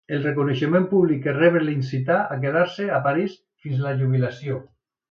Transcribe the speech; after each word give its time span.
El 0.17 0.23
reconeixement 0.27 0.87
públic 0.93 1.21
que 1.25 1.35
rebé 1.35 1.63
l'incità 1.67 2.17
a 2.37 2.41
quedar-se 2.47 2.91
a 2.99 3.05
París, 3.11 3.41
fins 3.67 3.79
a 3.79 3.89
la 3.91 3.97
jubilació. 4.03 4.63